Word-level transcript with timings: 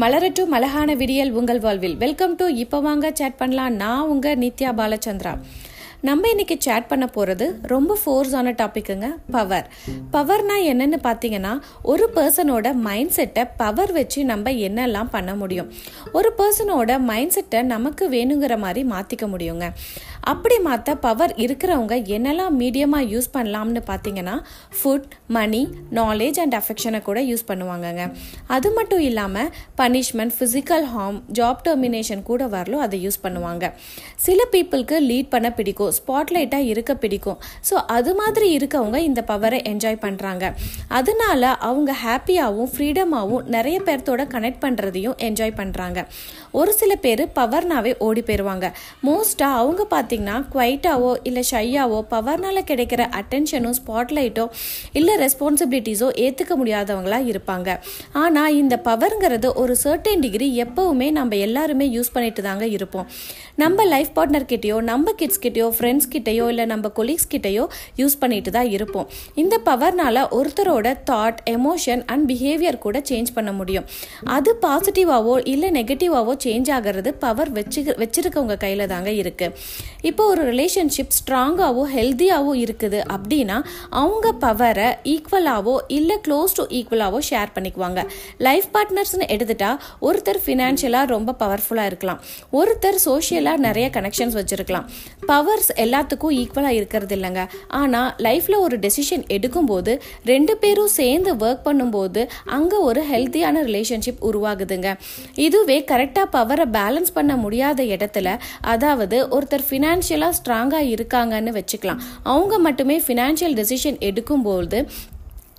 மலரட்டு 0.00 0.42
மலகான 0.52 0.94
விடியல் 1.00 1.30
உங்கள் 1.38 1.60
வாழ்வில். 1.64 1.94
வெல்கம் 2.02 2.34
டு 2.38 2.46
இப்போ 2.62 2.78
வாங்க 2.86 3.10
சேட் 3.18 3.38
பண்ணலாம். 3.40 3.76
நான் 3.82 4.08
உங்க 4.12 4.34
நித்யா 4.42 4.70
பாலச்சந்திரா. 4.80 5.32
நம்ம 6.00 6.28
இன்னைக்கு 6.32 6.56
சேட் 6.64 6.88
பண்ண 6.90 7.04
போகிறது 7.06 7.46
ரொம்ப 7.72 7.96
ஃபோர்ஸான 8.00 8.52
டாப்பிக்குங்க 8.58 9.06
பவர் 9.34 9.66
பவர்னா 10.14 10.56
என்னன்னு 10.70 10.98
பார்த்தீங்கன்னா 11.06 11.52
ஒரு 11.92 12.06
பர்சனோட 12.16 12.74
மைண்ட் 12.86 13.14
செட்டை 13.18 13.44
பவர் 13.62 13.92
வச்சு 13.92 14.24
நம்ம 14.32 14.52
என்னெல்லாம் 14.66 15.12
பண்ண 15.16 15.34
முடியும்? 15.34 15.70
ஒரு 16.12 16.32
பர்சனோட 16.40 16.98
மைண்ட் 17.10 17.34
செட்டை 17.36 17.62
நமக்கு 17.74 18.06
வேணுங்கிற 18.16 18.58
மாதிரி 18.58 18.82
மாற்றிக்க 18.94 19.26
முடியுங்க. 19.34 19.68
அப்படி 20.32 20.56
மாற்ற 20.66 20.90
பவர் 21.04 21.32
இருக்கிறவங்க 21.44 21.94
என்னெல்லாம் 22.16 22.54
மீடியமாக 22.60 23.08
யூஸ் 23.12 23.28
பண்ணலாம்னு 23.34 23.82
பார்த்தீங்கன்னா 23.90 24.34
ஃபுட் 24.78 25.06
மணி 25.36 25.60
நாலேஜ் 25.98 26.38
அண்ட் 26.42 26.56
அஃபெக்ஷனை 26.60 27.00
கூட 27.08 27.18
யூஸ் 27.30 27.44
பண்ணுவாங்கங்க. 27.50 28.04
அது 28.56 28.68
மட்டும் 28.78 29.02
இல்லாமல் 29.08 29.50
punishment 29.80 30.34
physical 30.38 30.86
harm 30.94 31.18
job 31.38 31.62
termination 31.66 32.24
கூட 32.30 32.48
வரலும் 32.56 32.82
அதை 32.86 32.98
யூஸ் 33.04 33.20
பண்ணுவாங்க. 33.26 33.64
சில 34.26 34.40
பீப்புளுக்கு 34.54 34.98
லீட் 35.10 35.30
பண்ண 35.34 35.50
பிடிக்கும் 35.58 35.92
ஸ்பாட்லைட்டாக 35.98 36.70
இருக்க 36.72 36.94
பிடிக்கும். 37.04 37.38
ஸோ 37.70 37.76
அது 37.96 38.14
மாதிரி 38.20 38.48
இருக்கவங்க 38.58 39.00
இந்த 39.10 39.24
பவரை 39.30 39.60
என்ஜாய் 39.72 40.00
பண்ணுறாங்க 40.06 40.44
அதனால 41.00 41.52
அவங்க 41.70 41.92
ஹாப்பியாகவும் 42.04 42.72
ஃப்ரீடமாகவும் 42.74 43.46
நிறைய 43.56 43.78
பேர்த்தோட 43.88 44.24
கனெக்ட் 44.34 44.62
பண்ணுறதையும் 44.66 45.16
என்ஜாய் 45.28 45.56
பண்ணுறாங்க 45.62 46.00
ஒரு 46.60 46.72
சில 46.80 46.92
பேர் 47.06 47.24
பவர்னாவே 47.38 47.94
ஓடி 48.04 48.22
போயிடுவாங்க 48.28 48.66
மோஸ்ட்டாக 49.06 49.60
அவங்க 49.62 49.82
பார்த்து 49.94 50.14
பார்த்தீங்கன்னா 50.16 50.36
குவைட்டாவோ 50.52 51.10
இல்லை 51.28 51.42
ஷையாவோ 51.50 51.98
பவர்னால் 52.12 52.60
கிடைக்கிற 52.70 53.02
அட்டென்ஷனும் 53.20 53.76
ஸ்பாட்லைட்டோ 53.78 54.44
இல்லை 54.98 55.14
ரெஸ்பான்சிபிலிட்டிஸோ 55.22 56.08
ஏற்றுக்க 56.24 56.52
முடியாதவங்களா 56.60 57.18
இருப்பாங்க. 57.32 57.68
ஆனால் 58.22 58.54
இந்த 58.60 58.74
பவருங்கிறது 58.88 59.48
ஒரு 59.62 59.74
சர்டன் 59.84 60.22
டிகிரி 60.24 60.48
எப்போவுமே 60.64 61.08
நம்ம 61.18 61.36
எல்லாருமே 61.46 61.86
யூஸ் 61.96 62.12
பண்ணிட்டு 62.14 62.42
தாங்க 62.48 62.66
இருப்போம். 62.76 63.06
நம்ம 63.62 63.84
லைஃப் 63.94 64.12
பார்ட்னர் 64.16 64.48
கிட்டேயோ 64.52 64.78
நம்ம 64.90 65.14
கிட்ஸ் 65.20 65.42
கிட்டேயோ 65.44 65.68
ஃப்ரெண்ட்ஸ் 65.76 66.10
கிட்டேயோ 66.14 66.46
இல்லை 66.52 66.66
நம்ம 66.72 66.90
கொலீக்ஸ் 66.98 67.30
கிட்டேயோ 67.34 67.64
யூஸ் 68.00 68.18
பண்ணிட்டு 68.22 68.50
தான் 68.56 68.70
இருப்போம். 68.76 69.06
இந்த 69.42 69.54
பவர்னால 69.68 70.24
ஒருத்தரோட 70.38 70.86
தாட் 71.10 71.40
எமோஷன் 71.56 72.02
அண்ட் 72.12 72.26
பிஹேவியர் 72.32 72.82
கூட 72.86 72.96
சேஞ்ச் 73.10 73.34
பண்ண 73.38 73.50
முடியும். 73.60 73.86
அது 74.36 74.50
பாசிட்டிவாவோ 74.66 75.36
இல்லை 75.54 75.70
நெகட்டிவாவோ 75.78 76.34
சேஞ்ச் 76.46 76.70
ஆகிறது 76.78 77.12
பவர் 77.24 77.52
வச்சு 77.58 77.80
வச்சிருக்கவங்க 78.02 78.56
கையில் 78.64 78.90
தாங்க 78.94 79.10
இருக்குது 79.22 80.05
இப்போ 80.08 80.22
ஒரு 80.32 80.42
ரிலேஷன்ஷிப் 80.50 81.14
ஸ்ட்ராங்காகவோ 81.18 81.84
ஹெல்த்தியாகவோ 81.94 82.52
இருக்குது 82.64 82.98
அப்படின்னா 83.14 83.56
அவங்க 84.00 84.26
பவரை 84.44 84.88
ஈக்குவலாகவோ 85.12 85.74
இல்லை 85.98 86.16
க்ளோஸ் 86.26 86.54
டு 86.58 86.64
ஈக்குவலாகவோ 86.78 87.20
ஷேர் 87.28 87.50
பண்ணிக்குவாங்க. 87.56 88.00
லைஃப் 88.46 88.68
பார்ட்னர்ஸ்னு 88.74 89.26
எடுத்துட்டா 89.34 89.70
ஒருத்தர் 90.08 90.40
ஃபினான்ஷியலாக 90.44 91.06
ரொம்ப 91.14 91.34
பவர்ஃபுல்லாக 91.42 91.90
இருக்கலாம். 91.92 92.20
ஒருத்தர் 92.60 92.98
சோஷியலாக 93.06 93.64
நிறைய 93.66 93.86
கனெக்ஷன்ஸ் 93.96 94.36
வச்சுருக்கலாம். 94.40 94.86
பவர்ஸ் 95.32 95.70
எல்லாத்துக்கும் 95.84 96.34
ஈக்குவலாக 96.40 96.78
இருக்கிறது 96.80 97.16
இல்லைங்க. 97.18 97.44
ஆனால் 97.80 98.10
லைஃப்பில் 98.26 98.58
ஒரு 98.66 98.78
டெசிஷன் 98.84 99.24
எடுக்கும்போது 99.36 99.94
ரெண்டு 100.32 100.56
பேரும் 100.64 100.92
சேர்ந்து 100.98 101.32
ஒர்க் 101.44 101.64
பண்ணும்போது 101.68 102.24
அங்கே 102.58 102.80
ஒரு 102.90 103.02
ஹெல்த்தியான 103.12 103.64
ரிலேஷன்ஷிப் 103.70 104.22
உருவாகுதுங்க. 104.30 104.88
இதுவே 105.46 105.78
கரெக்டாக 105.92 106.28
பவரை 106.36 106.68
பேலன்ஸ் 106.78 107.16
பண்ண 107.18 107.32
முடியாத 107.44 107.82
இடத்துல 107.94 108.28
அதாவது 108.74 109.16
ஒருத்தர் 109.36 109.68
ஃபினான்ஷியலாக 109.86 110.32
ஸ்ட்ராங்காக 110.42 110.94
இருக்காங்கன்னு 110.94 111.52
வச்சுக்கலாம். 111.58 111.98
அவங்க 112.22 112.58
மட்டுமே 112.58 112.98
ஃபினான்ஷியல் 112.98 113.56
டெசிஷன் 113.60 113.98
எடுக்கும்போது 114.00 114.88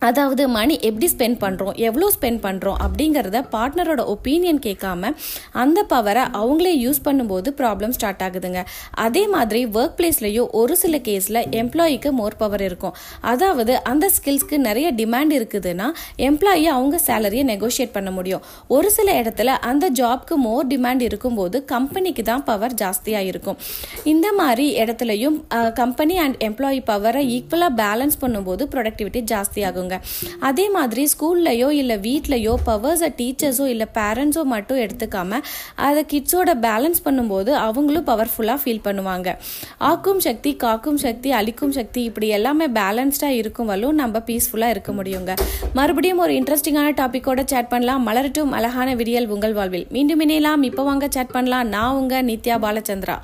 அதாவது 0.05 0.43
மணி 0.55 0.75
எப்படி 0.87 1.07
ஸ்பெண்ட் 1.13 1.37
பண்ணுறோம் 1.43 1.75
எவ்வளோ 1.87 2.07
ஸ்பெண்ட் 2.15 2.41
பண்ணுறோம் 2.43 2.77
அப்படிங்கிறத 2.85 3.37
பார்ட்னரோட 3.53 4.01
ஒப்பீனியன் 4.13 4.59
கேட்காம 4.65 5.11
அந்த 5.61 5.79
பவரை 5.93 6.23
அவங்களே 6.39 6.73
யூஸ் 6.83 6.99
பண்ணும்போது 7.07 7.49
ப்ராப்ளம் 7.61 7.93
ஸ்டார்ட் 7.97 8.21
ஆகுதுங்க. 8.25 8.61
அதே 9.05 9.23
மாதிரி 9.35 9.61
ஒர்க் 9.77 9.95
பிளேஸ்லையும் 9.99 10.51
ஒரு 10.59 10.75
சில 10.81 10.97
கேஸில் 11.07 11.41
எம்ப்ளாயிக்கு 11.61 12.11
மோர் 12.19 12.37
பவர் 12.41 12.63
இருக்கும். 12.67 12.93
அதாவது 13.31 13.73
அந்த 13.91 14.05
ஸ்கில்ஸ்க்கு 14.17 14.59
நிறைய 14.67 14.87
டிமாண்ட் 14.99 15.33
இருக்குதுன்னா 15.39 15.87
எம்ப்ளாயி 16.27 16.67
அவங்க 16.75 16.99
சேலரியை 17.07 17.45
நெகோஷியேட் 17.53 17.95
பண்ண 17.97 18.11
முடியும். 18.17 18.45
ஒரு 18.77 18.91
சில 18.97 19.07
இடத்துல 19.21 19.57
அந்த 19.71 19.85
ஜாப்க்கு 20.01 20.37
மோர் 20.45 20.69
டிமாண்ட் 20.73 21.05
இருக்கும்போது 21.09 21.57
கம்பெனிக்கு 21.73 22.25
தான் 22.31 22.45
பவர் 22.51 22.77
ஜாஸ்தியாக 22.83 23.31
இருக்கும். 23.31 23.59
இந்த 24.13 24.27
மாதிரி 24.41 24.67
இடத்துலையும் 24.83 25.39
கம்பெனி 25.81 26.17
அண்ட் 26.25 26.39
எம்ப்ளாயி 26.49 26.81
பவரை 26.93 27.25
ஈக்குவலாக 27.39 27.77
பேலன்ஸ் 27.83 28.21
பண்ணும்போது 28.23 28.63
ப்ரொடக்டிவிட்டி 28.75 29.21
ஜாஸ்தியாகும் 29.33 29.86
சொல்லுவாங்க. 29.87 30.45
அதே 30.49 30.65
மாதிரி 30.77 31.03
ஸ்கூல்லையோ 31.13 31.69
இல்லை 31.81 31.97
வீட்லையோ 32.07 32.53
பவர்ஸை 32.69 33.09
டீச்சர்ஸோ 33.19 33.65
இல்லை 33.73 33.87
பேரண்ட்ஸோ 33.99 34.43
மட்டும் 34.53 34.81
எடுத்துக்காம 34.85 35.39
அதை 35.87 36.01
கிட்ஸோட 36.13 36.51
பேலன்ஸ் 36.67 37.01
பண்ணும்போது 37.07 37.51
அவங்களும் 37.67 38.07
பவர்ஃபுல்லாக 38.11 38.59
ஃபீல் 38.63 38.83
பண்ணுவாங்க. 38.87 39.29
ஆக்கும் 39.91 40.21
சக்தி 40.27 40.53
காக்கும் 40.65 40.99
சக்தி 41.05 41.31
அழிக்கும் 41.39 41.75
சக்தி 41.79 42.03
இப்படி 42.09 42.29
எல்லாமே 42.39 42.67
பேலன்ஸ்டாக 42.79 43.39
இருக்கும் 43.41 43.71
வரலும் 43.73 43.99
நம்ம 44.03 44.21
பீஸ்ஃபுல்லாக 44.29 44.75
இருக்க 44.75 44.91
முடியுங்க. 44.99 45.33
மறுபடியும் 45.79 46.23
ஒரு 46.25 46.33
இன்ட்ரெஸ்டிங்கான 46.39 46.93
டாப்பிக்கோட 47.01 47.41
சேட் 47.53 47.73
பண்ணலாம். 47.73 48.05
மலரட்டும் 48.09 48.55
அழகான 48.59 48.89
விடியல் 49.01 49.31
உங்கள் 49.37 49.57
வாழ்வில். 49.59 49.87
மீண்டும் 49.97 50.23
இணையலாம். 50.27 50.63
இப்போ 50.71 50.83
வாங்க 50.91 51.07
சேட் 51.17 51.35
பண்ணலாம். 51.37 51.67
நான் 51.75 51.97
உங்கள் 52.01 52.27
நித்யா 52.31 52.57
பாலச்சந்திரா. 52.67 53.17